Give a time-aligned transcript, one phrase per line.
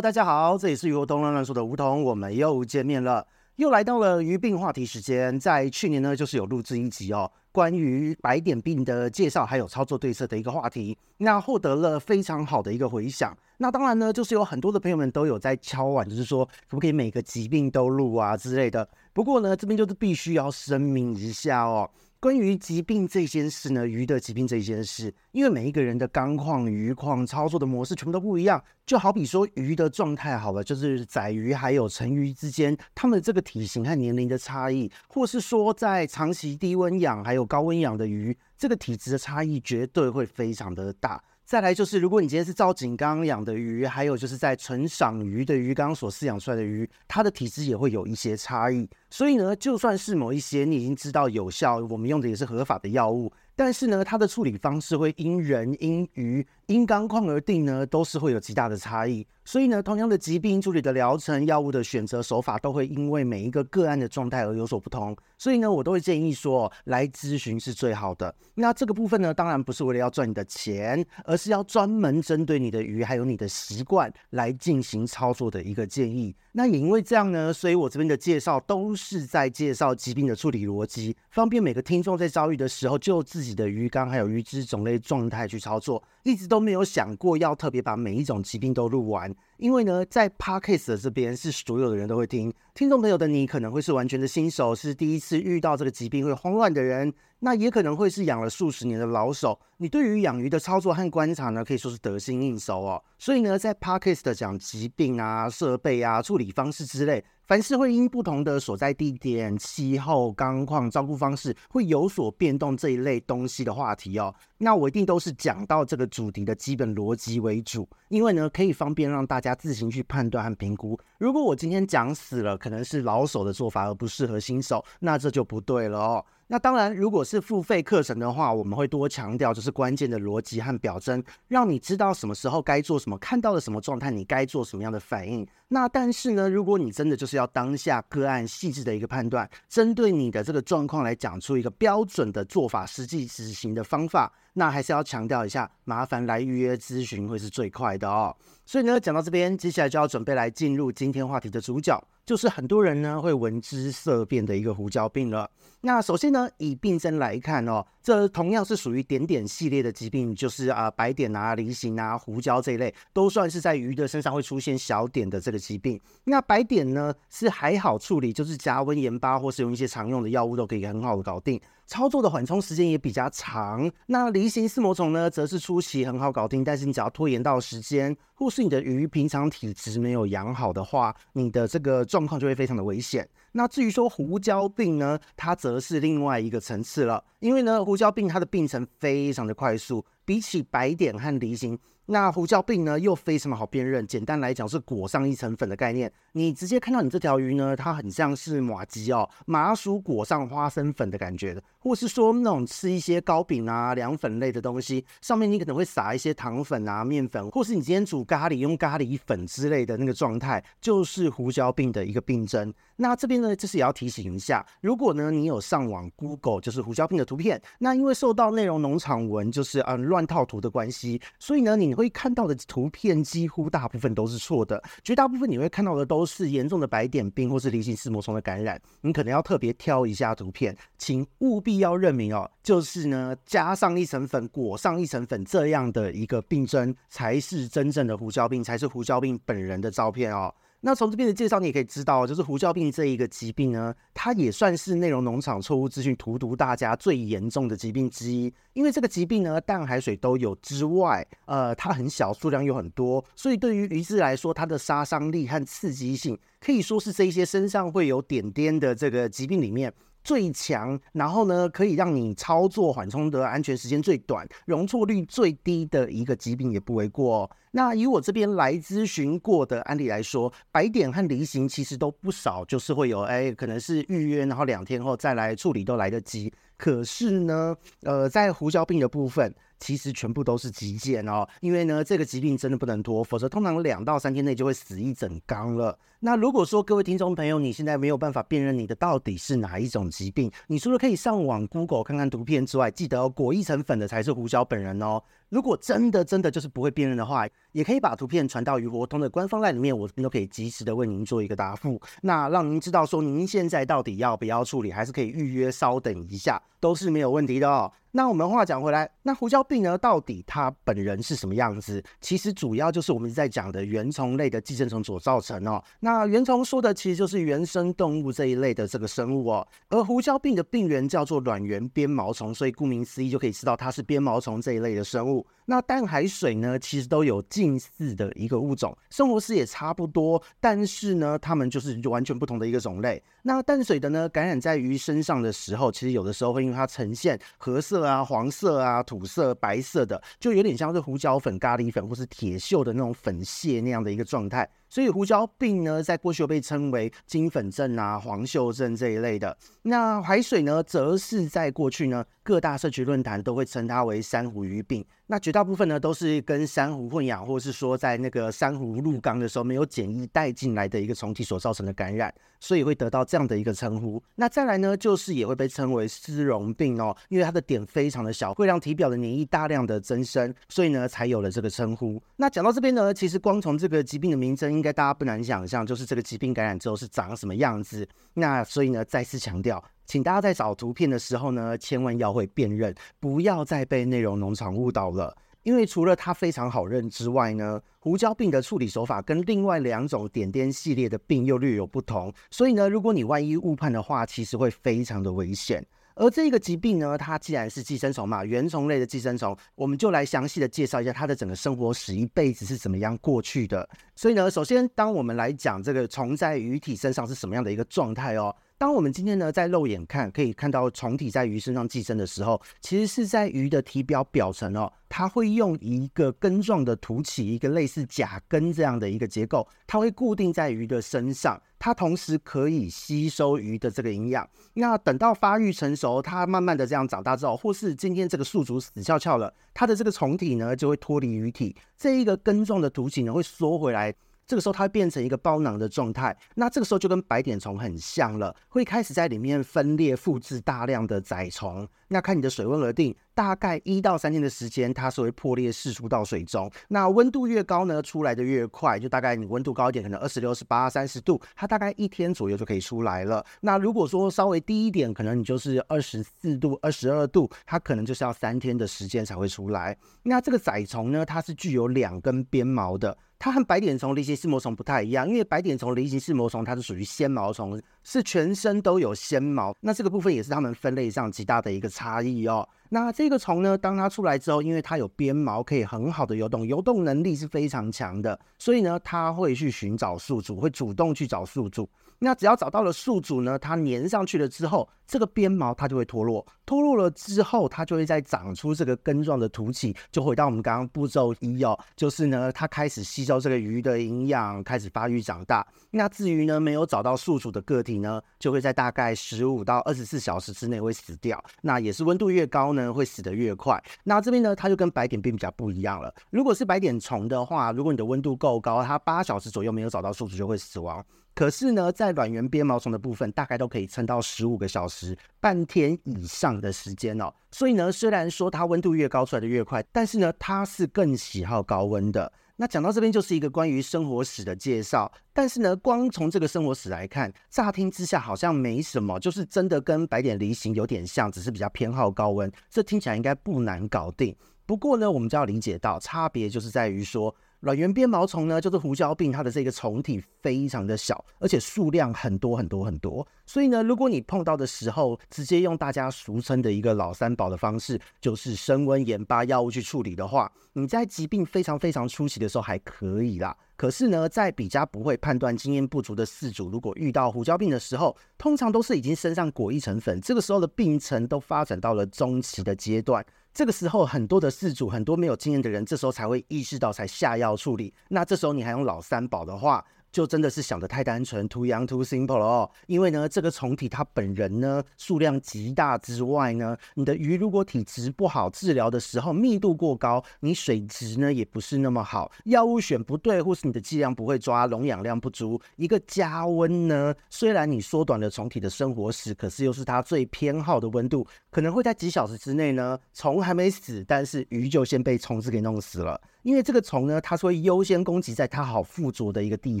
[0.00, 3.26] 大家好，这里是鱼活通乱乱说的梧桐，我们又见面了，
[3.56, 5.38] 又来到了鱼病话题时间。
[5.38, 13.36] 在去年呢，就是有录制一集哦，关于白点病的介绍还有操作对策的一个话题，那获得了非常好的一个回响。
[13.58, 18.88] 那当然呢，就是有很多的朋友们都有在敲碗，就是说可不可以每个疾病都录啊之类的。
[19.12, 21.90] 不过呢，这边就是必须要声明一下哦。
[22.20, 41.24] 关于疾病这件事呢，鱼的疾病这件事，因为每一个人的钢矿、鱼矿操作的模式全部都不一样，就好比说鱼的状态好了，就是仔鱼还有成鱼之间，它们这个体型和年龄的差异，或是说在长期低温养还有高温养的鱼，这个体质的差异绝对会非常的大。
[41.50, 48.88] 再来就是，如果你今天是造景缸养的鱼，还有就是在纯赏鱼的鱼缸所饲养出来的鱼，它的体质也会有一些差异。
[49.10, 53.32] 所以呢，就算是某一些你已经知道有效，我们用的也是合法的药物。
[53.56, 59.26] 但是呢，它的处理方式会因人、因鱼、因缸况而定呢，都是会有极大的差异。
[59.44, 65.16] 所以呢，同样的疾病处理的疗程、药物的选择手法，都会因为每一个个案的状态而有所不同。
[65.36, 68.34] 所以呢，我都会建议说，来咨询是最好的。
[68.54, 76.34] 那这个部分呢，当然不是为了要赚你的钱，而是要专门针对你的鱼还有你的习惯来进行操作的一个建议。
[76.52, 83.50] 那也因为这样呢，所以我这边的介绍都是在介绍疾病的处理逻辑，方便每个听众在遭遇的时候就自己。
[83.50, 103.02] 的鱼缸还有鱼只种类状态去操作，一直都都没有想过要特别把每一种疾病都录完，因为呢，在 Podcast 的这边是所有的人都会听，听众朋友的你可能会是完全的新手，是第一次遇到这个疾病会慌乱的人，那也可能会是养了数十年的老手，你对于养鱼的操作和观察呢，可以说是得心应手哦。
[103.18, 107.24] 所以呢，在 Podcast 讲疾病啊、设备啊、处理方式之类。
[107.50, 120.96] 凡是会因不同的所在地点、气候、钢矿、照顾方式会有所变动这一类东西的话题哦，那我一定都是讲到这个主题的基本逻辑为主，因为呢，可以方便让大家自行去判断和评估。
[121.18, 126.24] 如果我今天讲死了，可能是老手的做法而不适合新手，那这就不对了哦。
[126.46, 135.46] 那当然，如果是付费课程的话，我们会多强调就是关键的逻辑和表征，让你知道什么时候该做什么，看到了什么状态，你该做什么样的反应。
[135.72, 148.36] 那但是呢，如果你真的就是要当下个案细致的一个判断，针对你的这个状况来讲出一个标准的做法，实际执行的方法，那还是要强调一下，麻烦来预约咨询会是最快的哦。
[148.66, 152.02] 所以呢，讲到这边，接下来就要准备来进入今天话题的主角。
[152.26, 155.50] 就是很多人呢会闻之色变的一个胡椒病了。
[155.80, 166.00] 那首先呢，以病症来看哦，这同样是属于点点系列的疾病，就是啊白点啊、梨形啊、胡椒这一类，都算是在鱼的身上会出现小点的这个疾病。
[166.24, 171.60] 那白点呢是还好处理，就是加温盐巴或是用一些常用的药物都可以很好的搞定。
[171.86, 173.90] 操作的缓冲时间也比较长。
[174.06, 183.28] 那梨形丝膜虫呢，则是初期很好搞定，但是你只要拖延到时间，或是你的鱼平常体质没有养好的话，你的这个状况就会非常的危险。
[183.52, 191.76] 那至于说胡椒病呢，它则是另外一个层次了，因为呢，胡椒病它的病程非常的快速，比起白点和梨形。
[192.12, 194.04] 那胡椒饼呢，又非常的好辨认。
[194.04, 196.12] 简单来讲，是裹上一层粉的概念。
[196.32, 212.74] 你直接看到你这条鱼呢，它很像是麻吉哦，麻薯裹上花生粉的感觉的，或是说那种吃一些糕饼啊、凉粉类的东西，上面你可能会撒一些糖粉啊、面粉，或是你今天煮咖喱用咖喱粉之类的那个状态，就是胡椒病的一个病征。
[212.96, 221.90] 那这边呢，就是也要提醒一下，如果呢你有上网 Google 就是胡椒病的图片，那因为受到内容农场文就是嗯乱套图的关系，所以呢你。
[222.00, 240.54] 会看到的图片几乎大部分都是错的，绝大部分你会看到的都都是严重的白点病或是梨形丝膜虫的感染，你可能要特别挑一下图片，请务必要认明哦，就是呢加上一层粉，裹上一层粉这样的一个病症才是真正的胡椒病，才是胡椒病本人的照片哦。
[240.82, 248.50] 那从这边的介绍，你也可以知道，就是胡椒病这一个疾病呢，它也算是内容农场错误资讯荼毒大家最严重的疾病之一。
[248.72, 259.92] 因为这个疾病呢，淡海水都有之外，呃，它很小，数量又很多，所以对于鱼质来说，它的杀伤力和刺激性可以说是这一些身上会有点点的这个疾病里面。
[260.22, 267.50] 最强，然后呢，可以让你操作缓冲的安全时间最短、容错率最低的一个疾病也不为过哦。
[267.72, 276.52] 那以我这边来咨询过的案例来说，白点和梨形其实都不少，就是会有哎，可能是预约，然后两天后再来处理都来得及。
[276.76, 285.98] 可是呢，呃，在胡椒病的部分，其实全部都是急件哦，因为呢，这个疾病真的不能拖，否则通常两到三天内就会死一整缸了。
[286.20, 295.22] 那如果说各位听众朋友，你现在没有办法辨认你的到底是哪一种疾病，你除了可以上网 Google 看看图片之外，记得哦，裹一层粉的才是胡椒本人哦。
[295.50, 302.00] 如果真的真的就是不会辨认的话，也可以把图片传到鱼活通的官方栏里面，我这边都可以及时的为您做一个答复。
[302.22, 307.92] 那让您知道说您现在到底要不要处理，还是可以预约稍等一下，都是没有问题的哦。
[308.12, 312.02] 那我们话讲回来，那胡椒病呢，到底它本人是什么样子？
[312.20, 315.82] 其实主要就是我们在讲的原虫类的寄生虫所造成哦。
[316.00, 319.66] 那原虫说的其实就是原生动物这一类的这个生物哦。
[319.88, 325.39] 而胡椒病的病原叫做卵圆鞭毛虫，所以顾名思义就可以知道它是鞭毛虫这一类的生物。
[325.66, 333.22] 那淡海水呢，其实都有近似的一个物种，生活史也差不多，但是呢，它们就是完全不同的一个种类。
[333.42, 344.68] 那淡水的呢，感染在鱼身上的时候，其实有的时候会因为它呈现褐色啊、黄色啊、土色、白色的，就有点像是胡椒粉、咖喱粉或是铁锈的那种粉屑那样的一个状态。
[344.88, 349.56] 所以胡椒病呢，在过去又被称为金粉症啊、黄锈症这一类的。
[349.82, 355.06] 那海水呢，则是在过去呢，各大社区论坛都会称它为珊瑚鱼病。
[355.30, 364.20] 那绝大部分呢，都是跟珊瑚混养，或是说在那个珊瑚入缸的时候没有检疫带进来的一个虫体所造成的感染，所以会得到这样的一个称呼。
[364.34, 372.20] 那再来呢，就是也会被称为丝绒病哦，因为它的点非常的小，会让体表的黏液大量的增生，所以呢，才有了这个称呼。
[372.34, 378.04] 那讲到这边呢，其实光从这个疾病的名称，应该大家不难想象，就是这个疾病感染之后是长什么样子。
[378.34, 379.80] 那所以呢，再次强调。
[380.10, 385.32] 请大家在找图片的时候呢，千万要会辨认，不要再被内容农场误导了。
[385.62, 395.86] 因为除了它非常好认之外呢，胡椒病的处理手法跟另外两种点点系列的病又略有不同，所以呢，如果你万一误判的话，其实会非常的危险。
[396.16, 403.88] 而这个疾病呢，它既然是寄生虫嘛，原虫类的寄生虫，我们就来详细的介绍一下它的整个生活史，一辈子是怎么样过去的。
[404.16, 408.52] 所以呢，首先当我们来讲这个虫在鱼体身上是什么样的一个状态哦。
[408.80, 424.48] 当我们今天呢，在肉眼看可以看到虫体在鱼身上寄生的时候，其实是在鱼的体表表层哦，它会用一个根状的突起，一个类似甲根这样的一个结构，它会固定在鱼的身上，它同时可以吸收鱼的这个营养。
[424.72, 434.14] 那等到发育成熟，它慢慢的这样长大之后，或是今天这个宿主死翘翘了，它的这个虫体呢就会脱离鱼体，这一个根状的突起呢会缩回来。
[434.50, 441.86] 这个时候它会变成一个包囊的状态，那这个时候就跟白点虫很像了，会开始在里面分裂复制大量的载虫。
[442.08, 446.68] 那看你的水温而定，大概一到三天的时间，它是会破裂释出到水中。
[446.88, 453.46] 那温度越高呢，出来的越快，就大概你温度高一点，可能二十六、十八、三十度，它大概一天左右就可以出来了。
[453.60, 459.96] 那如果说稍微低一点，可能你就是二十四度、二十二度，它可能就是要三天的时间才会出来。
[460.24, 463.16] 那这个载虫呢，它是具有两根鞭毛的。
[463.40, 469.74] 它和白点虫、梨形似膜虫不太一样，因为白点虫、梨形似膜虫它是属于纤毛虫，是全身都有纤毛。
[469.80, 472.68] 那这个部分也是它们分类上极大的一个差异哦。
[472.90, 481.88] 那这个虫呢，当它出来之后，因为它有鞭毛，可以很好的游动，游动能力是非常强的，所以呢，它会去寻找宿主，会主动去找宿主。
[482.18, 495.66] 那只要找到了宿主呢，它粘上去了之后，这个鞭毛它就会脱落，脱落了之后，它就会再长出这个根状的突起，就回到我们刚刚步骤一哦，就是呢，它开始吸收这个鱼的营养，开始发育长大。
[495.90, 501.42] 那至于呢，没有找到宿主的个体呢，就会在大概十五到二十四小时之内会死掉。
[501.62, 503.82] 那也是温度越高呢，会死得越快。
[504.04, 506.14] 那这边呢，它就跟白点病比较不一样了。
[506.30, 511.04] 如果是白点虫的话，如果你的温度够高，它八小时左右没有找到宿主就会死亡。
[511.32, 517.32] 可是呢，在卵圆鞭毛虫的部分，大概都可以撑到十五个小时、半天以上的时间哦。
[517.50, 522.30] 所以呢，虽然说它温度越高出来的越快，但是呢，它是更喜好高温的。
[522.56, 525.10] 那讲到这边就是一个关于生活史的介绍。
[525.32, 532.52] 但是呢，光从这个生活史来看，乍听之下好像没什么，就是真的跟白点梨形有点像，只是比较偏好高温。
[532.68, 534.36] 这听起来应该不难搞定。
[534.66, 537.34] 不过呢，我们就要理解到差别就是在于说。
[537.60, 543.26] 卵圆鞭毛虫呢，就是胡椒病，它的这个虫体非常的小，而且数量很多很多很多。
[543.44, 553.54] 所以呢，如果你碰到的时候，直接用大家俗称的一个老三宝的方式，就是升温盐巴药物去处理的话，你在疾病非常非常初期的时候还可以啦。
[553.76, 563.24] 可是呢，在比较不会判断、经验不足的饲主，如果遇到胡椒病的时候，通常都是已经身上裹一层粉，这个时候的病程都发展到了中期的阶段。
[563.52, 567.92] 这个时候，很多的事主，很多没有经验的人，这时候才会意识到，才下药处理。
[568.08, 572.70] 那这时候你还用老三宝的话，就真的是想得太单纯，too young too simple 了哦。
[572.86, 596.20] 因为呢，这个虫体它本人呢数量极大之外呢，你的鱼如果体质不好，治疗的时候密度过高，你水质呢也不是那么好，药物选不对，或是你的剂量不会抓，溶氧量不足，一个加温呢，虽然你缩短了虫体的生活史，可是又是它最偏好的温度，可能会在几小时之内呢，虫还没死，但是鱼就先被虫子给弄死了。
[596.42, 599.80] 因为这个虫呢，它是会优先攻击在它好附着的一个地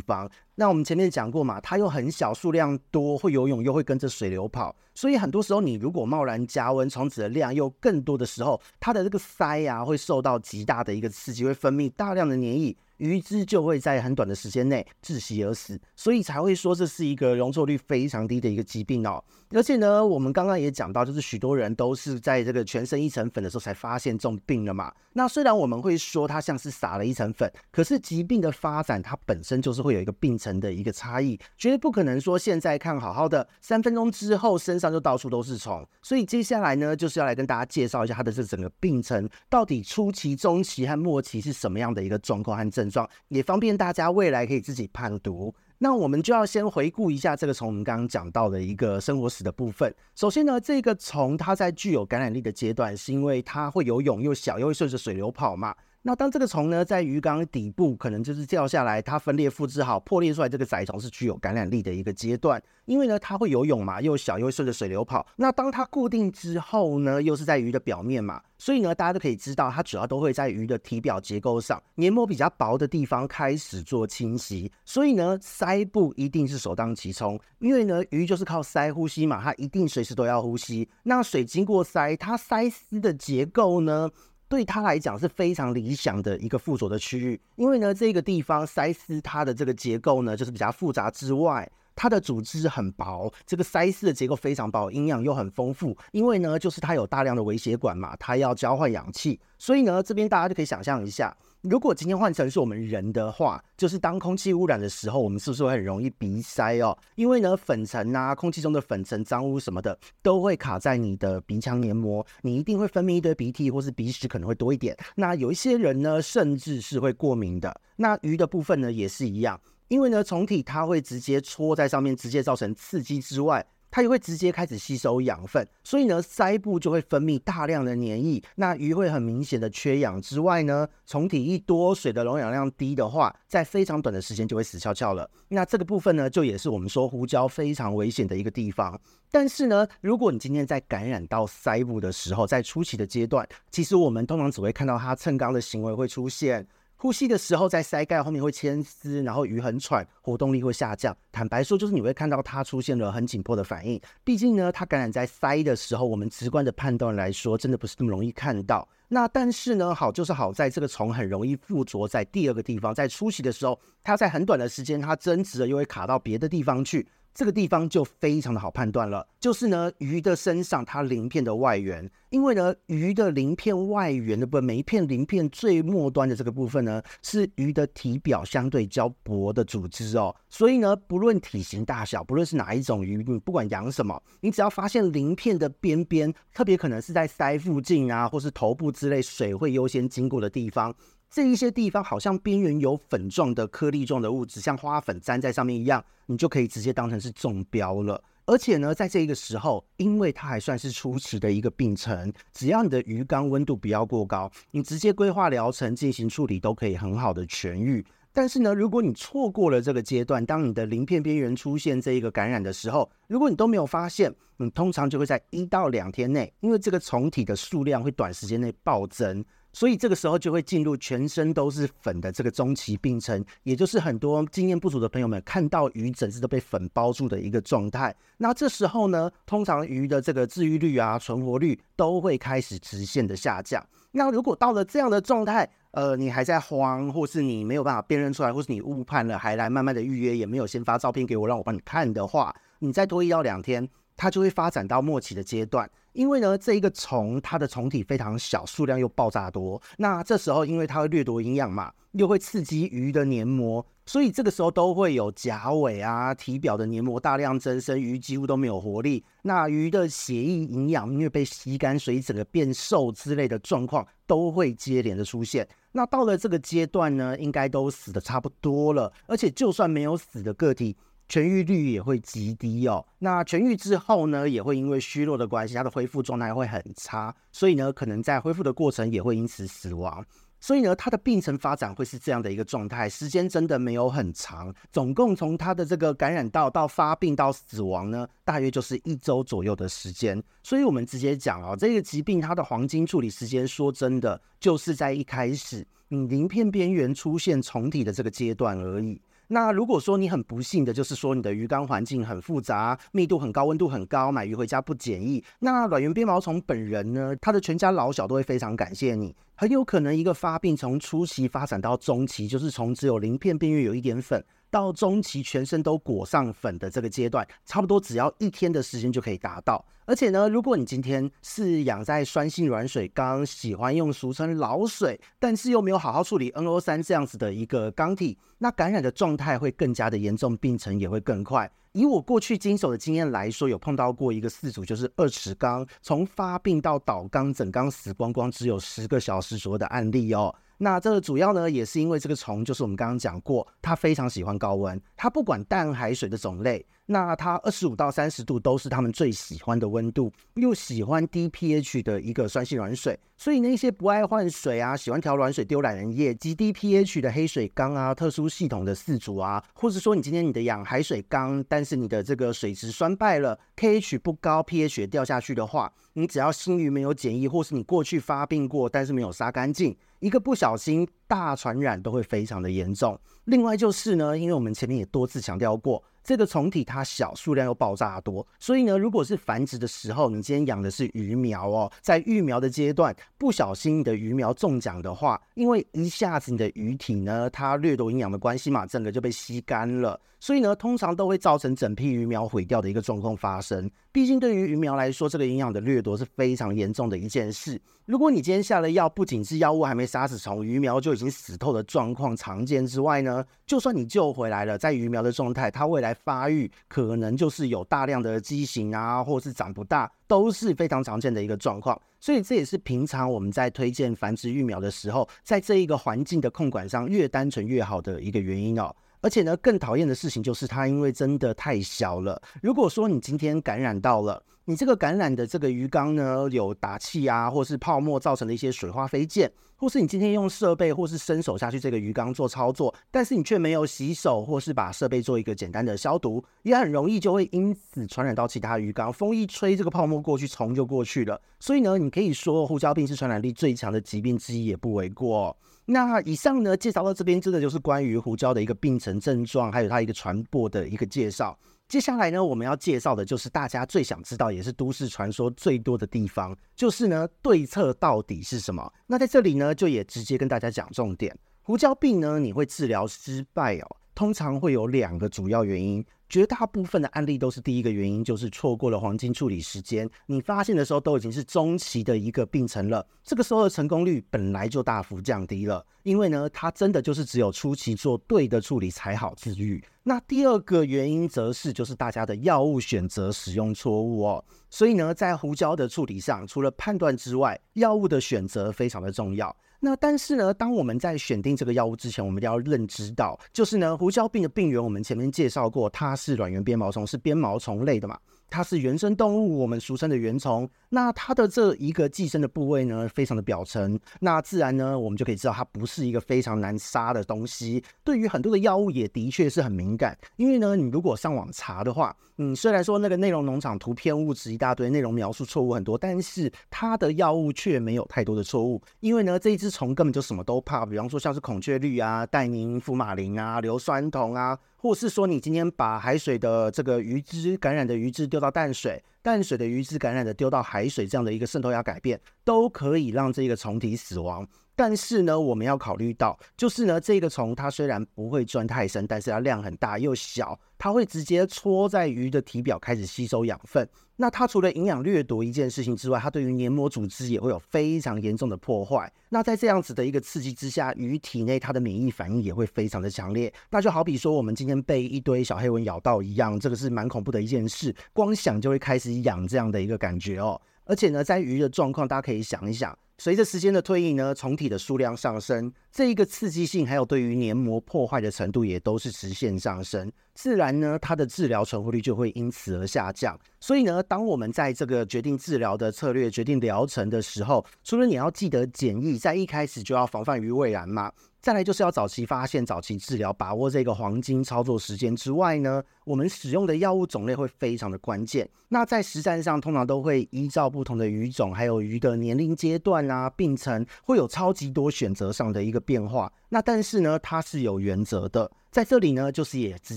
[0.00, 0.30] 方。
[0.54, 12.76] 那我们前面讲过嘛，它又很小，数量多，会游泳又会跟着水流跑，所以很多时候你如果贸然加温，虫子的量又更多的时候，它的这个鳃呀会受到极大的一个刺激，会分泌大量的粘液。
[13.00, 19.22] 鱼只就会在很短的时间内窒息而死，所以才会说这是一个容错率非常低的一个疾病哦。
[19.52, 24.92] 而且呢，我们刚刚也讲到，就是许多人都是在这个全身一层粉的时候才发现这种病了嘛。
[25.14, 35.84] 那虽然我们会说它像是撒了一层粉，可是疾病的发展它本身就是会有一个病程的一个差异，绝对不可能说现在看好好的，三分钟之后身上就到处都是虫。
[36.00, 43.08] 所以接下来呢，就是要来跟大家介绍一下它的这整个病程到底初期、中期和末期是什么样的一个状况和症状。
[43.28, 45.54] 也方便大家未来可以自己判读。
[45.78, 49.94] 那我们就要先回顾一下这个从我们刚刚讲到的一个生活史的部分。
[50.14, 55.74] 首先呢，这个虫它在具有感染力的阶段，是因为它会游泳又小，又会顺着水流跑嘛。
[56.02, 65.26] 那当这个虫呢，在鱼缸底部可能就是掉下来，它分裂复制好，破裂出来这个载虫是具有感染力的一个阶段，因为呢它会游泳嘛，又小又顺着水流跑。
[65.36, 74.72] 那当它固定之后呢，又是在鱼的表面嘛，所以呢大家都可以知道，它主要都会在鱼的体表结构上，黏膜比较薄的地方开始做侵袭。
[74.86, 80.88] 所以呢鳃部一定是首当其冲，因为呢鱼就是靠鳃呼吸嘛，它一定随时都要呼吸。
[81.02, 84.08] 那水经过鳃，它鳃丝的结构呢，
[84.50, 101.36] 对它来讲是非常理想的一个附着的区域，因为呢，这个地方塞丝它的这个结构呢，就是比较复杂之外，它的组织很薄，这个塞丝的结构非常薄，营养又很丰富，因为呢，就是它有大量的微血管嘛，它要交换氧气，所以呢，这边大家就可以想象一下。
[101.62, 106.96] 如果今天换成是我们人的话，就是当空气污染的时候，我们是不是会很容易鼻塞哦？
[107.16, 114.96] 因为呢，粉尘啊，空气中的粉尘、脏污什么的，都会卡在你的鼻腔黏膜，你一定会分泌一堆鼻涕，或是鼻屎可能会多一点。
[115.16, 117.78] 那有一些人呢，甚至是会过敏的。
[117.96, 123.66] 那鱼的部分呢，也是一样，因为呢，虫体它会直接戳在上面，直接造成刺激之外。
[123.90, 135.28] 它也会直接开始吸收养分，所以呢，鳃部就会分泌大量的黏液，那鱼会很明显的缺氧之外呢，虫体一多，水的溶氧量低的话，在非常短的时间就会死翘翘了。
[135.48, 139.00] 那这个部分呢，就也是我们说胡椒非常危险的一个地方。
[139.32, 146.66] 但是呢，如果你今天在感染到鳃部的时候，在初期的阶段，其实我们通常只会看到它蹭缸的行为会出现。
[147.02, 151.16] 呼吸的时候，在鳃盖后面会牵丝，然后鱼很喘，活动力会下降。
[151.32, 153.98] 坦白说，就是你会看到它出现了很紧迫的反应。
[154.22, 158.86] 毕竟呢，它感染在鳃的时候，我们直观的判断来说，真的不是那么容易看到。
[159.08, 167.08] 那但是呢，好就是好在这个虫很容易附着在第二个地方，在初期的时候，它在很短的时间，它增殖了又会卡到别的地方去。
[167.40, 190.94] 这个地方就非常的好判断了，就是呢，鱼的身上它鳞片的外缘，因为呢，鱼的鳞片外缘的部分，每一片鳞片最末端的这个部分呢，是鱼的体表相对较薄的组织哦，所以呢，不论体型大小，不论是哪一种鱼，你不管养什么，你只要发现鳞片的边边，特别可能是在鳃附近啊，或是头部之类水会优先经过的地方。
[191.30, 198.20] 这一些地方好像边缘有粉状的颗粒状的物质，像花粉粘在上面一样，你就可以直接当成是中标了。
[198.46, 208.04] 而且呢，在这个时候，因为它还算是初期的一个病程，只要你的鱼缸温度不要过高，你直接规划疗程进行处理都可以很好的痊愈。
[208.32, 219.44] 但是呢，如果你错过了这个阶段，当你的鳞片边缘出现这一个感染的时候，如果你都没有发现，你通常就会在一到两天内，因为这个虫体的数量会短时间内暴增。
[219.72, 228.14] 所以这个时候就会进入全身都是粉的这个中期病程，也就是很多经验不足的朋友们看到鱼整只都被粉包住的一个状态。
[228.36, 233.84] 那这时候呢，通常鱼的这个治愈率啊、存活率都会开始直线的下降。
[234.12, 243.88] 那如果到了这样的状态，呃，你还在慌，或是你没有办法辨认出来，或是你误判了，还来慢慢的预约，也没有先发照片给我让我帮你看的话，你再多一到两天，
[244.20, 245.90] 它就会发展到末期的阶段。
[246.12, 249.80] 因为呢，这一个虫它的虫体非常小，数量又爆炸多。
[249.96, 259.24] 那这时候，因为它会掠夺营养嘛，又会刺激鱼的黏膜，所以这个时候都会有甲尾啊、体表的黏膜大量增生，鱼几乎都没有活力。
[259.42, 265.66] 那鱼的血液营养因为被吸干，所以整个变瘦之类的状况都会接连的出现。
[265.92, 270.96] 那到了这个阶段呢，应该都死的差不多了，而且就算没有死的个体，
[271.30, 273.06] 痊愈率也会极低哦。
[273.20, 280.24] 那痊愈之后呢，也会因为虚弱的关系，它的恢复状态会很差，所以呢，可能在恢复的过程也会因此死亡。
[280.62, 290.42] 所以呢，它的病程发展会是这样的一个状态，时间真的没有很长，总共从它的这个感染到到发病到死亡呢，大约就是一周左右的时间。
[290.62, 299.18] 所以我们直接讲啊，这个疾病它的黄金处理时间，说真的，就是在一开始你鳞片边缘出现虫体的这个阶段而已。
[299.52, 309.34] 那如果说你很不幸的，就是说你的鱼缸环境很复杂，密度很高，温度很高，买鱼回家不简易，那卵圆鞭毛虫本人呢，他的全家老小都会非常感谢你。
[309.56, 314.42] 很有可能一个发病从初期发展到中期，就是从只有鳞片边缘有一点粉。
[314.70, 319.84] 到中期全身都裹上粉的这个阶段，差不多只要一天的时间就可以达到。
[320.06, 331.70] 而且呢，如果你今天是养在酸性软水缸，喜欢用俗称老水，但是又没有好好处理 NO 三这样子的一个缸体，那感染的状态会更加的严重，病程也会更快。
[331.92, 340.54] 以我过去经手的经验来说，有碰到过一个四组，就是二尺缸，从发病到倒缸，整缸死光光，只有十个小时左右的案例哦。
[340.82, 346.86] 那这个主要呢，也是因为这个虫，就是我们刚刚讲过，它非常喜欢高温，它不管淡海水的种类。
[347.12, 373.16] 那它二十五到三十度都是他们最喜欢的温度，又喜欢低 pH 的一个酸性软水，所以那些不爱换水啊，喜欢调软水丢懒人液，极低 pH 的黑水缸啊，特殊系统的饲主啊，或者说你今天你的养海水缸，但是你的这个水质酸败了，pH 不高，pH 掉下去的话，你只要新鱼没有检疫，或是你过去发病过，但是没有杀干净，一个不小心大传染都会非常的严重。
[373.44, 376.02] 另外就是呢，因为我们前面也多次强调过。
[376.22, 393.90] 这个虫体它小，数量又爆炸多，所以呢，如果是繁殖的时候，你今天养的是鱼苗哦，在育苗的阶段，不小心你的鱼苗中奖的话，因为一下子你的鱼体呢，它掠夺营养的关系嘛，整个就被吸干了，所以呢，通常都会造成整批鱼苗毁掉的一个状况发生。
[394.12, 397.80] 毕竟对于鱼苗来说，这个营养的掠夺是非常严重的一件事。
[398.06, 411.96] 如果你今天下了药，不仅是药物还没杀死虫，鱼苗就已经死透的状况常见之外呢，就算你救回来了，在鱼苗的状态，它未来发育可能就是有大量的畸形啊，或是长不大，都是非常常见的一个状况。
[412.18, 418.92] 所以这也是平常我们在推荐繁殖育苗的时候，在这一个环境的控管上越单纯越好的一个原因哦。
[419.20, 422.40] 而且呢，更讨厌的事情就是它，因为真的太小了。
[422.62, 439.12] 如果说你今天感染到了，你这个感染的这个鱼缸呢，有打气啊，或是泡沫造成的一些水花飞溅，或是你今天用设备或是伸手下去这个鱼缸做操作，但是你却没有洗手或是把设备做一个简单的消毒，也很容易就会因此传染到其他鱼缸。
[439.12, 441.40] 风一吹，这个泡沫过去，虫就过去了。
[441.58, 445.56] 所以呢，你可以说胡椒病是传染力最强的疾病之一，也不为过。
[445.84, 451.58] 那以上呢，介绍到这边，真的就是关于胡椒的一个病程症状，还有它一个传播的一个介绍。
[451.88, 458.92] 接下来呢，我们要介绍的就是大家最想知道，也是都市传说最多的地方，就是呢，对策到底是什么？
[459.08, 461.36] 那在这里呢，就也直接跟大家讲重点。
[461.62, 466.04] 胡椒病呢，你会治疗失败哦，通常会有两个主要原因。
[466.30, 470.08] 绝大部分的案例都是第一个原因，就是错过了黄金处理时间。
[470.26, 475.84] 你发现的时候都已经是中期的一个病程了，这个时候的成功率本来就大幅降低了。
[476.04, 479.84] 因为呢，它真的就是只有初期做对的处理才好治愈。
[480.04, 484.42] 那第二个原因则是就是大家的药物选择使用错误哦。
[484.70, 489.54] 所以呢，在胡椒的处理上，除了判断之外，药物的选择非常的重要。
[489.80, 498.18] 那但是呢，当我们在选定这个药物之前，我们一定要认知到，就是呢，胡椒病的病原，我们前面介绍过，它是卵圆鞭毛虫，是鞭毛虫类的嘛。
[498.50, 500.68] 它是原生动物，我们俗称的原虫。
[500.88, 503.98] 那它的这一个寄生的部位呢，非常的表层。
[504.20, 507.82] 那自然呢，我们就可以知道它不是一个非常难杀的东西。
[508.02, 510.18] 对于很多的药物也的确是很敏感。
[510.36, 518.82] 因为呢，你如果上网查的话，嗯，虽然说那个内容农场图片物质一大堆，内容描述错误很多，但是它的药物却没有太多的错误。
[518.98, 524.58] 因为呢，这一只虫根本就什么都怕，比方说像是孔雀绿啊、戴宁福马林啊、硫酸铜啊。
[524.82, 534.48] 或是说，你今天把海水的这个鱼只感染的鱼只丢到淡水，淡水的鱼只感染的丢到海水，这样的一个渗透压改变，都可以让这个虫体死亡。
[534.80, 543.86] 但是呢，我们要考虑到，就是呢，这个虫它虽然不会钻太深，但是它量很大又小，它会直接戳在鱼的体表开始吸收养分。
[544.16, 549.12] 那它除了营养掠夺一件事情之外，它对于黏膜组织也会有非常严重的破坏。
[549.28, 553.52] 那在这样子的一个刺激之下，鱼体内它的免疫反应也会非常的强烈。
[553.68, 560.58] 那就好比说，我们今天被一堆小黑蚊咬到一样，这个是蛮恐怖的一件事，光想就会开始痒这样的一个感觉哦。
[560.90, 562.98] 而且呢，在鱼的状况，大家可以想一想。
[563.16, 573.38] 随着时间的推移呢，虫体的数量上升，这一个刺激性还有对于黏膜破坏的程度也都是直线上升，自然呢，它的治疗存活率就会因此而下降。
[573.60, 581.12] 所以呢，当我们在这个决定治疗的策略、决定疗程的时候，除了你要记得检疫，在一开始就要防范于未然嘛。
[581.40, 588.46] 再来就是要早期发现、早期治疗，把握这个黄金操作时间之外呢，我们使用的药物种类会非常的关键。
[588.68, 596.30] 那在实战上，通常都会依照不同的鱼种，还有鱼的年龄阶段啊、病程，会有超级多选择上的一个变化。
[596.50, 598.50] 那但是呢，它是有原则的。
[598.70, 599.96] 在这里呢，就是也直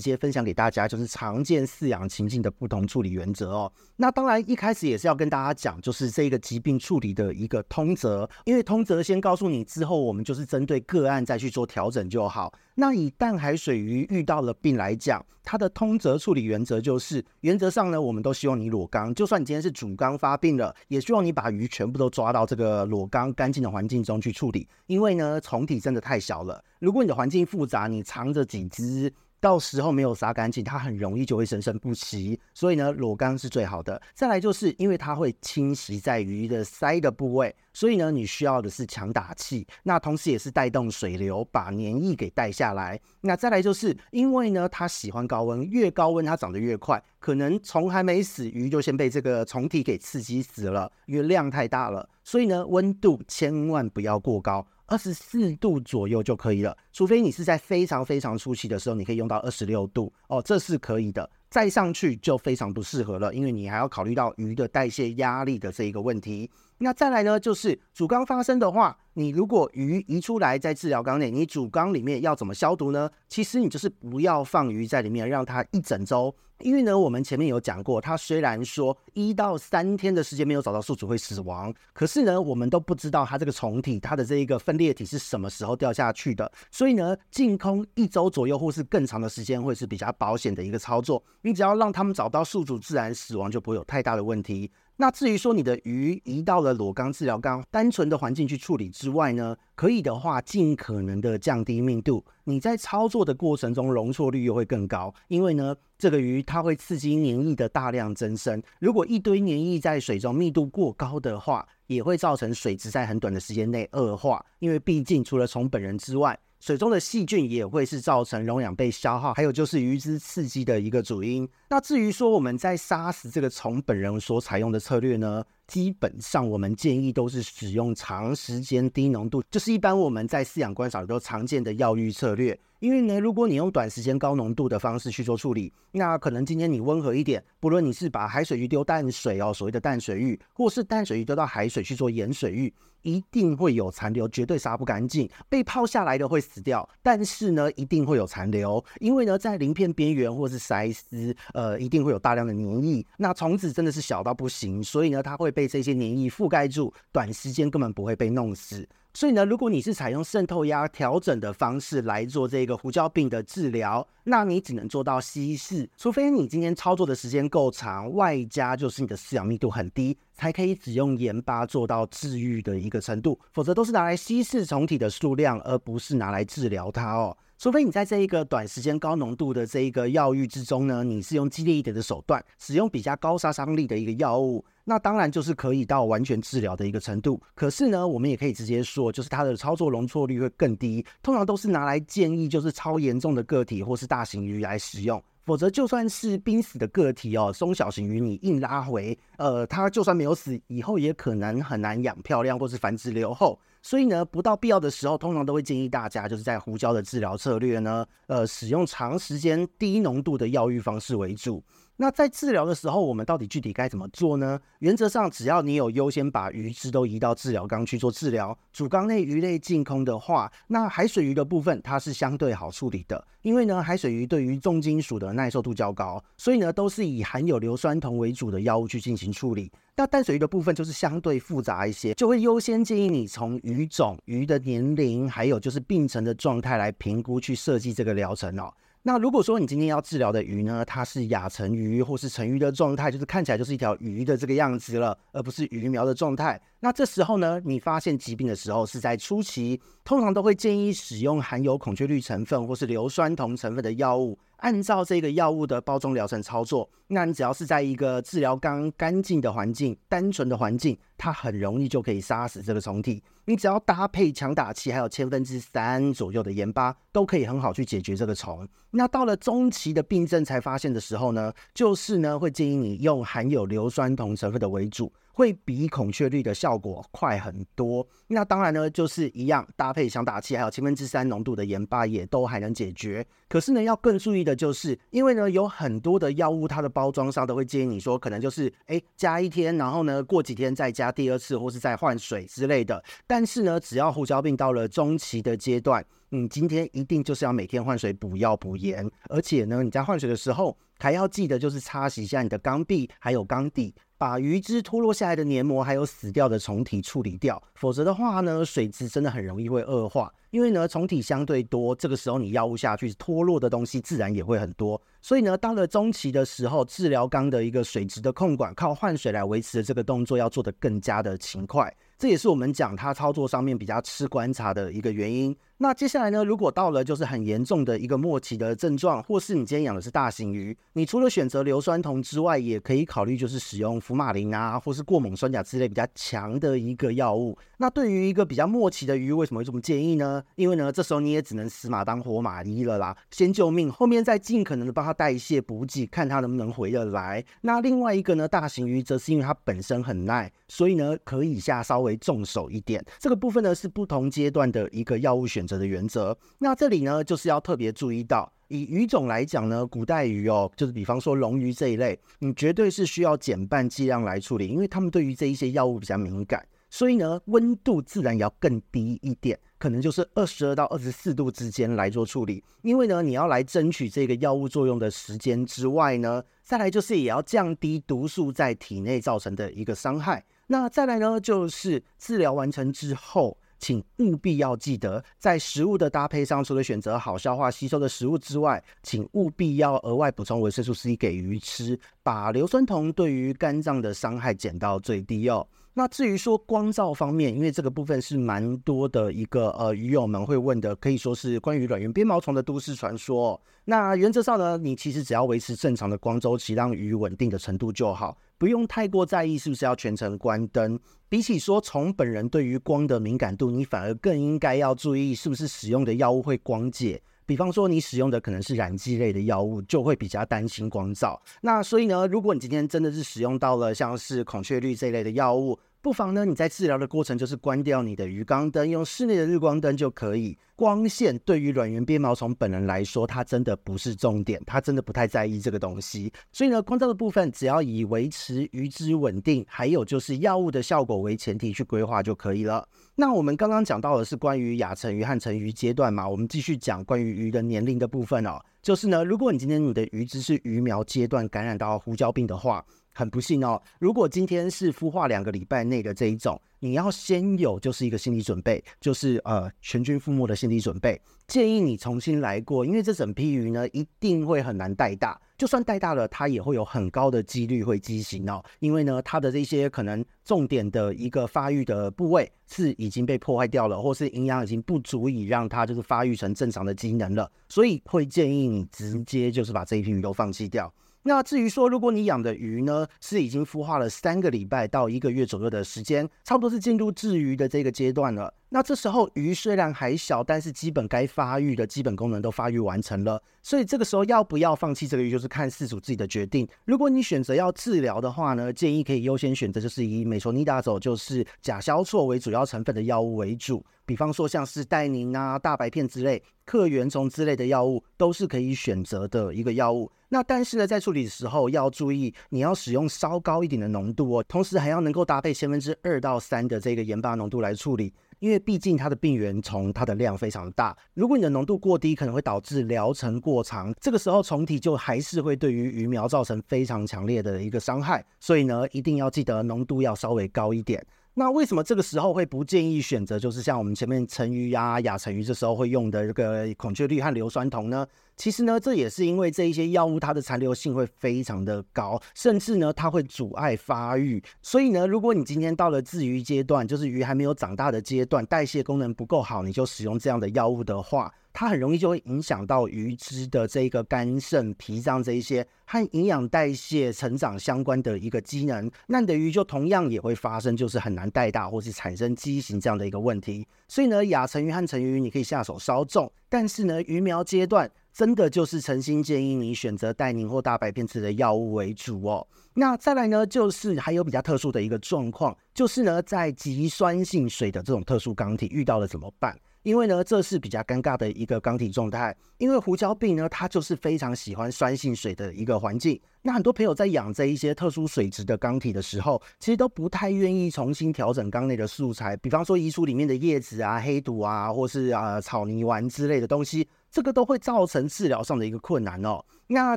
[0.00, 3.72] 接分享给大家，就是常见饲养情境的不同处理原则哦。
[3.96, 12.52] 那当然一开始也是要跟大家讲，就是这个疾病处理的一个通则，因为通则先告诉你，之后我们就是针对个案再去做调整就好。
[12.74, 26.64] 那以淡海水鱼遇到了病来讲，它的通则处理原则就是，原则上呢，我们都希望你裸缸，就算你今天是主缸发病了，也希望你把鱼全部都抓到这个裸缸干净的环境中去处理，因为呢，虫体真的太小了。
[26.80, 29.12] 如果你的环境复杂，你藏着几只。
[29.44, 32.40] 到时候没有杀干净，它很容易就会生生不息。
[32.54, 34.00] 所以呢，裸缸是最好的。
[34.14, 42.98] 再来就是因为它会侵袭在鱼的鳃的部位，所以呢，你需要的是强打气，那同时也是带动水流，把黏液给带下来。
[43.20, 52.08] 那再来就是因为呢，它喜欢高温，越高温它长得越快，可能虫还没死，鱼就先被这个虫体给刺激死了，因为量太大了。
[52.22, 54.66] 所以呢，温度千万不要过高。
[54.86, 61.28] 二十四度左右就可以了，除非你是在非常非常初期的时候，你可以用到二十六度哦，这是可以的。
[61.48, 66.50] 再上去就非常不适合了，因为你还要考虑到鱼的代谢压力的这一个问题。
[66.78, 73.08] 那再来呢，就是主缸发生的话，你如果鱼移出来在治疗缸内，你主缸里面要怎么消毒呢？
[73.28, 76.34] 其实你就是不要放鱼在里面，让它一整周。
[76.60, 86.50] 因为呢，我们前面有讲过，它虽然说一到三天的时间没有找到宿主会死亡，可是呢，我们都不知道它这个虫体它的这一个分裂体是什么时候掉下去的。
[86.70, 91.22] 所以呢，净空一周左右或是更长的时间会是比较保险的一个操作。
[91.42, 94.70] 你只要让他们找到宿主，自然死亡就不会有太大的问题。
[94.96, 102.24] 那至于说你的鱼移到了裸缸治疗缸，单纯的环境去处理之外呢，可以的话尽可能的降低密度。
[102.44, 108.62] 你在操作的过程中容错率又会更高，因为呢这个鱼它会刺激黏液的大量增生。
[108.78, 114.44] 如果一堆黏液在水中密度过高的话，也会造成水质在很短的时间内恶化。
[114.60, 121.46] 因为毕竟除了虫本人之外，水中的细菌也会是造成溶氧被消耗，还有就是鱼之刺激的一个主因。
[121.74, 132.56] 那至于说我们在杀死这个虫本人所采用的策略呢，基本上我们建议都是使用长时间低浓度，就是一般我们在饲养观赏都常见的药浴策略。
[132.78, 145.26] 因为呢，如果你用短时间高浓度的方式去做处理，那可能今天你温和一点，不论你是把海水鱼丢淡水哦，所谓的淡水浴，或是淡水鱼丢到海水去做盐水浴，一定会有残留，绝对杀不干净。
[145.48, 153.04] 被泡下来的会死掉，但是呢，一定会有残留，因为呢，在鳞片边缘或是鳃丝，呃，呃一定会有大量的黏液。
[153.16, 158.86] 那虫子真的是小到不行，所以呢，它会被这些黏液覆盖住，短时间根本不会被弄死。
[159.16, 177.36] 所以呢，如果你是采用渗透压调整的方式来做这个胡椒病的治疗，那你只能做到稀释，除非你今天操作的时间够长，外加就是你的饲养密度很低，才可以只用盐巴做到治愈的一个程度，否则都是拿来稀释虫体的数量，而不是拿来治疗它哦。
[177.64, 184.62] 除非你在这一个短时间高浓度的这一个药浴之中呢，你是用激烈一点的手段，使用比较高杀伤力的一个药物。
[184.84, 211.62] 那当然就是可以到完全治疗的一个程度，可是呢，我们也可以直接说，就是它的操作容错率会更低，通常都是拿来建议就是超严重的个体或是大型鱼来使用，否则就算是濒死的个体哦，中小型鱼你硬拉回，呃，它就算没有死，以后也可能很难养漂亮或是繁殖留后，所以呢，不到必要的时候，通常都会建议大家就是在胡椒的治疗策略呢，呃，使用长时间低浓度的药浴方式为主。
[211.96, 214.58] 那在治疗的时候，我们到底具体该怎么做呢？
[214.80, 229.70] 原则上，只要你有优先把鱼只都移到治疗缸去做治疗，主缸内鱼类净空的话，那海水鱼的部分它是相对好处理的，因为呢，海水鱼对于重金属的耐受度较高，所以呢，都是以含有硫酸铜为主的药物去进行处理。
[229.96, 238.72] 那淡水鱼的部分就是相对复杂一些，就会优先建议你从鱼种、鱼的年龄，还有就是病程的状态来评估去设计这个疗程哦。
[239.06, 246.58] 那如果说你今天要治疗的鱼呢，它是亚成鱼或是成鱼的状态，就是看起来就是一条鱼的这个样子了，而不是鱼苗的状态。
[246.80, 254.38] 那这时候呢，你发现疾病的时候是在初期，通常都会建议使用含有孔雀绿成分或是硫酸铜成分的药物。
[254.64, 263.22] 按照这个药物的包装疗程操作，那你只要是在一个治疗缸干净的环境、单纯的环境，它很容易就可以杀死这个虫体。
[263.44, 268.66] 你只要搭配强打气，还有千分之三左右的盐巴，都可以很好去解决这个虫。
[268.92, 275.12] 那到了中期的病症才发现的时候呢，就是呢会建议你用含有硫酸铜成分的为主。
[275.34, 278.06] 会比孔雀绿的效果快很多。
[278.28, 283.26] 那当然呢，就是一样搭配强打气，还有千分之三浓度的盐巴，也都还能解决。
[283.48, 293.02] 可是呢，要更注意的就是，因为呢，有很多的药物，它的包装上都会建议你说，可能就是哎加一天，然后呢过几天再加第二次，或是再换水之类的。
[293.26, 303.92] 但是呢，只要胡椒病到了中期的阶段，你今天一定就是要每天换水、补药、补盐，而且呢，你在换水的时候还要记得就是擦洗一下你的缸壁，还有缸底。
[304.24, 310.32] 把鱼只脱落下来的黏膜还有死掉的虫体处理掉，否则的话呢，水质真的很容易会恶化。
[310.48, 314.98] 因为呢，虫体相对多，这个时候你药物下去脱落的东西自然也会很多。
[315.20, 321.94] 所以呢，到了中期的时候，治疗缸的一个水质的控管，靠换水来维持的这个动作要做得更加的勤快。
[322.16, 325.54] 这也是我们讲它操作上面比较吃观察的一个原因。
[325.84, 337.58] 那接下来呢，如果到了就是很严重的一个末期的症状，或是你今天养的是大型鱼，你除了选择硫酸铜之外，也可以考虑就是使用福马林啊，或是过锰酸钾之类比较强的一个药物。
[337.76, 340.42] 那对于一个比较末期的鱼，为什么会这么建议呢？
[340.54, 347.44] 因为呢，这时候你也只能死马当活马医了啦，先救命，后面再尽可能的帮它代谢补给，看它能不能回得来。
[347.60, 353.04] 那另外一个呢，大型鱼则是因为它本身很耐，所以呢，可以下稍微重手一点。
[353.18, 356.36] 这个部分呢，是不同阶段的一个药物选择的原则。
[356.58, 372.62] 那这里呢，就是要特别注意到，以鱼种来讲呢，古代鱼哦，就是比方说龙鱼这一类，你绝对是需要减半剂量来处理，因为他们对于这一些药物比较敏感，所以呢，温度自然也要更低一点，可能就是二十二到二十四度之间来做处理。
[372.82, 380.44] 因为呢，你要来争取这个药物作用的时间之外呢，再来就是也要降低毒素在体内造成的一个伤害。
[380.66, 395.68] 那再来呢，就是治疗完成之后，请务必要记得，在食物的搭配上，除了选择好消化吸收的食物之外，请务必要额外补充维生素 C 给鱼吃，把硫酸铜对于肝脏的伤害减到最低哦。
[395.92, 403.60] 那至于说光照方面，因为这个部分是蛮多的一个呃鱼友们会问的，可以说是关于软圆鞭毛虫的都市传说。
[403.84, 410.98] 那原则上呢，你其实只要维持正常的光周期，让鱼稳定的程度就好，不用太过在意是不是要全程关灯。
[411.28, 417.20] 比起说从本人对于光的敏感度，你反而更应该要注意是不是使用的药物会光解。
[417.46, 421.38] 比方说，你使用的可能是染剂类的药物，就会比较担心光照。
[421.60, 430.54] 那所以呢，如果你今天真的是使用到了像是孔雀绿这类的药物，不妨呢，你在治疗的过程就是关掉你的鱼缸灯，用室内的日光灯就可以。
[430.76, 436.30] 光线对于软圆鞭毛虫本人来说，它真的不是重点，它真的不太在意这个东西。
[436.52, 442.86] 所以呢，光照的部分只要以维持鱼只稳定，还有就是药物的效果为前提去规划就可以了。
[443.14, 448.60] 那我们刚刚讲到的是关于亚成鱼和成鱼阶段嘛，我们继续讲关于鱼的年龄的部分哦。
[448.82, 453.80] 就是呢，如果你今天你的鱼只是鱼苗阶段感染到胡椒病的话，很不幸哦。
[453.98, 461.18] 如果今天是孵化两个礼拜内的这一种，你要先有就是一个心理准备，就是呃全军覆没的心理准备。
[461.46, 468.62] 建议你重新来过，因为这整批鱼呢一定会很难带大，就算带大了，它也会有很高的几率会畸形哦。
[468.80, 480.92] 因为呢，它的这些可能重点的一个发育的部位是已经被破坏掉了，或是营养已经不足以让它就是发育成正常的机能了，所以会建议你直接就是把这一批鱼都放弃掉。
[481.26, 488.52] 那至于说，如果你养的鱼呢，是已经孵化了三个礼拜到一个月左右的时间，差不多是进入稚鱼的这个阶段了。
[488.74, 496.66] 那这时候鱼虽然还小，但是基本该发育的基本功能都发育完成了，所以这个时候要不要放弃这个鱼，就是看饲主自己的决定。
[496.84, 510.10] 如果你选择要治疗的话呢，建议可以优先选择就是以美索尼达唑，就是甲硝唑为主要成分的药物为主，比方说像是戴宁啊、大白片之类、克原虫之类的药物都是可以选择的一个药物。
[510.30, 518.12] 那但是呢，在处理的时候要注意，你要使用稍高一点的浓度哦，同时还要能够搭配千分之二到三的这个盐巴浓度来处理。
[518.44, 531.02] 因为毕竟它的病原虫它的量非常大，如果你的浓度过低，可能会导致疗程过长，这个时候虫体就还是会对于鱼苗造成非常强烈的一个伤害，所以呢，一定要记得浓度要稍微高一点。
[531.36, 538.06] 那为什么这个时候会不建议选择，就是像我们前面成鱼啊、亚成鱼这时候会用的这个孔雀绿和硫酸铜呢？
[538.36, 544.40] 其实呢，这也是因为这一些药物它的残留性会非常的高，甚至呢它会阻碍发育。
[544.62, 563.64] 所以呢，如果你今天到了稚鱼阶段，就是鱼还没有长大的阶段，代谢功能不够好，你就使用这样的药物的话，它很容易就会影响到鱼只的这个肝肾脾脏这一些和营养代谢成长相关的一个机能，那你的鱼就同样也会发生就是很难带大或是产生畸形这样的一个问题。
[563.86, 572.44] 所以呢，亚成鱼和成鱼你可以下手稍重，但是呢，鱼苗阶段真的就是诚心建议你选择带宁或大白片质的药物为主哦。
[572.74, 579.56] 那再来呢，就是还有比较特殊的一个状况，就是呢，在极酸性水的这种特殊缸体遇到了怎么办？
[579.84, 582.36] 因为呢，这是比较尴尬的一个缸体状态。
[582.58, 586.20] 因为胡椒病呢，它就是非常喜欢酸性水的一个环境。
[586.42, 596.88] 那很多朋友在养这一些特殊水质的缸体的时候，其实都不太愿意重新调整缸内的素材，比方说移除里面的叶子啊、黑土啊，或是啊草泥丸之类的东西。
[597.10, 599.40] 这个都会造成治疗上的一个困难哦。
[599.66, 599.96] 那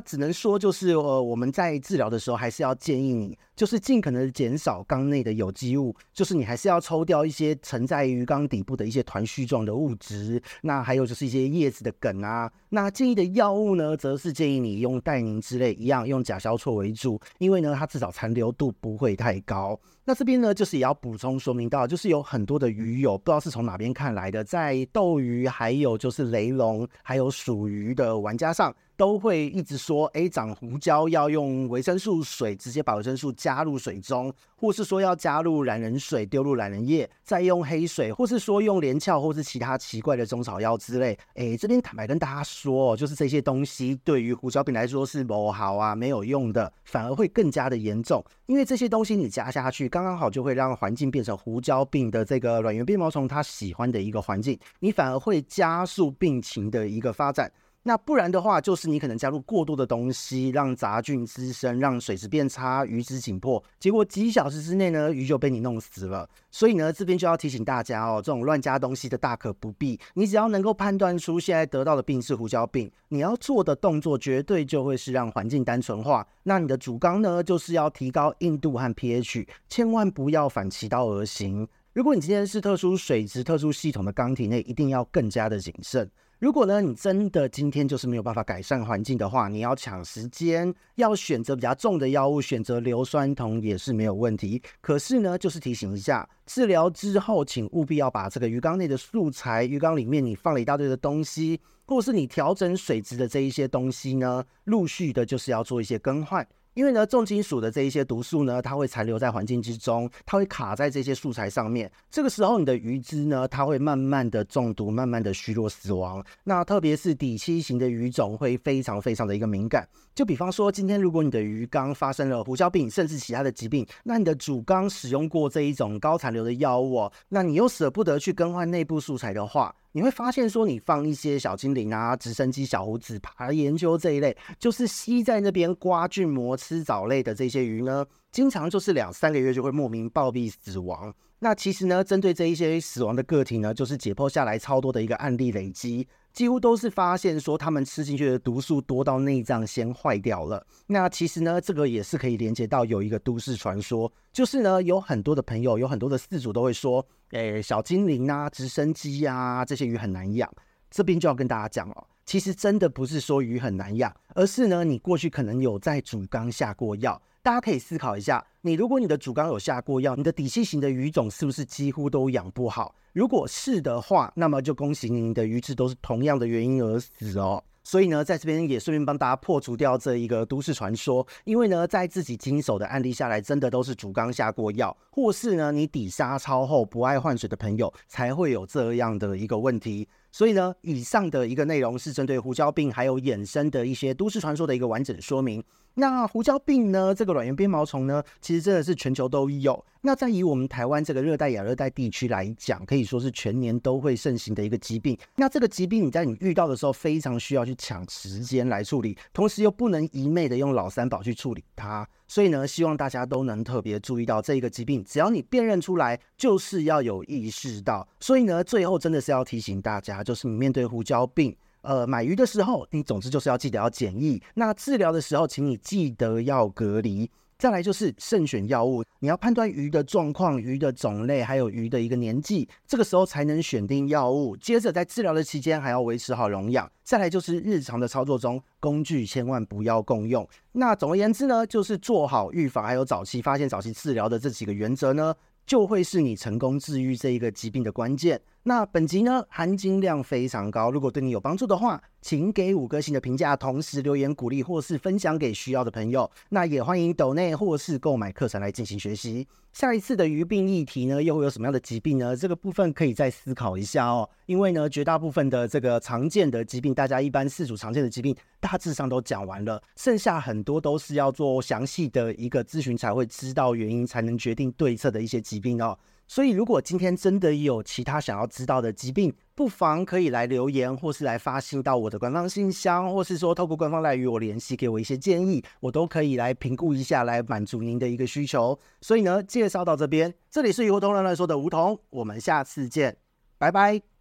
[0.00, 10.42] 只能说就是呃，我们在治疗的时候还是要建议你，就是尽可能减少缸内的有机物，就是你还是要抽掉一些沉在鱼缸底部的一些团絮状的物质。
[10.62, 12.50] 那还有就是一些叶子的梗啊。
[12.70, 19.78] 那建议的药物呢，则是建议你用代宁之类一样，用甲硝唑为主，因为呢它至少残留度不会太高。
[20.04, 28.74] 那这边呢，就是也要补充说明到，就是有很多的鱼友不知道是从哪边看来的，在斗鱼还有就是雷龙还有鼠鱼的玩家上。
[28.98, 41.16] 都会一直说，哎，长胡椒要用维生素水，直接把维生素加入水中，或是说要加入懒人水，丢入懒人液，再用黑水，或是说用连翘，或是其他奇怪的中草药之类。
[41.34, 48.22] 哎，这边坦白跟大家说，就是这些东西对于胡椒病来说是不好啊，没有用的，反而会更加的严重。
[48.46, 57.48] 因为这些东西你加下去，刚刚好就会让环境变成胡椒病的这个卵圆鞭毛虫它喜欢的一个环境，你反而会加速病情的一个发展。
[57.88, 66.28] 那不然的话，就是你可能加入过多的东西，让杂菌滋生，让水质变差，鱼质紧迫，结果几小时之内呢，鱼就被你弄死了。
[66.50, 69.98] 所以呢，这边就要提醒大家哦，这种乱加东西的大可不必。
[70.12, 76.26] 你只要能够判断出现在得到的病是胡椒病，你要做的动作绝对就会是让环境单纯化。
[76.42, 81.66] 那你的主缸呢，就是要提高硬度和 pH，千万不要反其道而行。
[81.94, 86.06] 如果你今天是特殊水质、特殊系统的缸体内，一定要更加的谨慎。
[86.38, 94.62] 如果呢，你真的今天就是没有办法改善环境的话，你要抢时间，要选择比较重的药物，选择硫酸铜也是没有问题。
[94.80, 106.46] 可是呢，就是提醒一下，治疗之后，请务必要把这个鱼缸内的素材，鱼缸里面你放了一大堆的东西，或是你调整水质的这一些东西呢，陆续的就是要做一些更换。
[106.74, 111.90] 因为呢，重金属的这一些毒素呢，它会残留在环境之中，它会卡在这些素材上面。
[112.10, 116.24] 这个时候，你的鱼只呢，它会慢慢的中毒，慢慢的虚弱死亡。
[116.44, 119.88] 那特别是底栖型的鱼种会非常非常的一个敏感。
[120.14, 141.14] 就比方说，今天如果你的鱼缸发生了胡椒病，甚至其他的疾病，那你的主缸使用过这一种高残留的药物哦，那你又舍不得去更换内部素材的话，你会发现说，你放一些小精灵啊、直升机、小猴子、爬研究这一类，就是吸在那边刮菌膜、吃藻类的这些鱼呢，经常就是两三个月就会莫名暴毙死亡。
[141.40, 146.06] 那其实呢，针对这一些死亡的个体呢，就是解剖下来超多的一个案例累积。
[146.32, 150.64] 几乎都是发现说，他们吃进去的毒素多到内脏先坏掉了。
[150.86, 160.50] 那其实呢，这个也是可以连接到有一个都市传说，就是呢，有很多的朋友，有很多的饲主都会说，诶，小精灵啊、直升机啊，这些鱼很难养。
[160.90, 167.20] 这边就要跟大家讲哦，其实真的不是说鱼很难养，而是呢，你过去可能有在主缸下过药。
[167.42, 172.94] 大家可以思考一下，你如果你的主缸有下过药，你的底栖型的鱼种是不是几乎都养不好？
[173.12, 177.62] 如果是的话，那么就恭喜你，的鱼只都是同样的原因而死哦。
[177.88, 190.06] 所以呢，在这边也顺便帮大家破除掉这一个都市传说，因为呢，在自己经手的案例下来，真的都是主缸下过药，或是呢，你底沙超厚不爱换水的朋友才会有这样的一个问题。
[190.30, 195.62] 所以呢，以上的一个内容是针对胡椒病还有衍生的一些都市传说的一个完整说明。
[195.94, 199.84] 那胡椒病呢，这个卵圆鞭毛虫呢，其实真的是全球都有。
[200.02, 205.18] 那在以我们台湾这个热带亚热带地区来讲，可以说是全年都会盛行的一个疾病。
[205.34, 212.08] 那这个疾病你在你遇到的时候，非常需要去抢时间来处理，同时又不能一昧的用老三宝去处理它。
[212.28, 218.06] 所以呢，希望大家都能特别注意到这一个疾病，只要你辨认出来，就是要有意识到。
[218.20, 221.56] 所以呢，最后真的是要提醒大家，就是你面对胡椒病。
[221.80, 224.42] 呃，买鱼的时候，你总之就是要记得要检疫。
[224.54, 227.30] 那治疗的时候，请你记得要隔离。
[227.58, 234.56] 再来就是慎选药物，你要判断鱼的状况、鱼的种类，还有鱼的一个年纪，这个时候才能选定药物。
[234.56, 236.88] 接着在治疗的期间还要维持好容养。
[237.02, 240.48] 再来就是日常的操作中，工具千万不要共用。
[240.70, 245.34] 那总而言之呢，就是做好预防，还有早期发现、早期治疗的这几个原则呢，
[245.66, 248.40] 就会是你成功治愈这一个疾病的关键。
[248.68, 256.30] 那本集呢，含金量非常高，如果对你有帮助的话，请给五颗星的评价，同时留言鼓励或是分享给需要的朋友。
[256.50, 259.48] 那也欢迎抖内或是购买课程来进行学习。
[259.72, 262.36] 下一次的鱼病议题呢，又会有什么样的疾病呢？
[262.36, 264.28] 这个部分可以再思考一下哦。
[264.44, 275.98] 因为呢，绝大部分的这个常见的疾病，大家一般四组常见的疾病大致上都讲完了，剩下很多都是要做详细的一个咨询才会知道原因，才能决定对策的一些疾病哦。
[276.28, 288.78] 所以，如果今天真的有其他想要知道的疾病，不妨可以来留言，或是来发信到我的官方信箱，或是说透过官方来与我联系，给我一些建议，我都可以来评估一下，来满足您的一个需求。
[289.00, 293.16] 所以呢，介绍到这边，这里是鱼活通乱乱说的梧桐，我们下次见，
[293.56, 294.17] 拜拜。